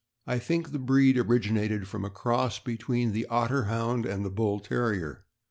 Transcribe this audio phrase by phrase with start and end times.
[0.25, 4.59] I think the breed originated from a cross between the Otter Hound and the Bull
[4.59, 5.25] Terrier.